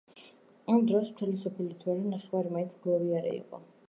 [0.75, 3.61] იმ დროს მთელი სოფელი თუ არა, ნახევარი მაინც მგლოვიარე იყო.